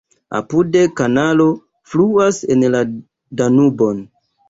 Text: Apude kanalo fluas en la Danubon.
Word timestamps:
Apude 0.37 0.85
kanalo 1.01 1.47
fluas 1.93 2.43
en 2.57 2.67
la 2.75 2.85
Danubon. 2.91 4.07